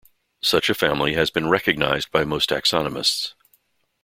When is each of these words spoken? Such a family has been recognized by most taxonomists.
Such 0.41 0.67
a 0.71 0.73
family 0.73 1.13
has 1.13 1.29
been 1.29 1.47
recognized 1.47 2.09
by 2.11 2.23
most 2.23 2.49
taxonomists. 2.49 3.35